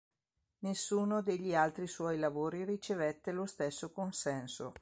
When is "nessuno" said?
0.63-1.21